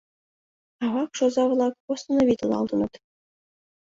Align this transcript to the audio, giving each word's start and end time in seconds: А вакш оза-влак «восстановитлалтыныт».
А 0.83 0.85
вакш 0.93 1.19
оза-влак 1.25 1.73
«восстановитлалтыныт». 1.89 2.93